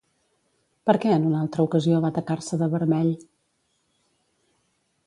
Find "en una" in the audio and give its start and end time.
1.17-1.41